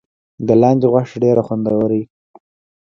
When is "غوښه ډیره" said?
0.93-1.41